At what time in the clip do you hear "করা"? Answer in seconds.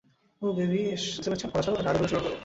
1.51-1.63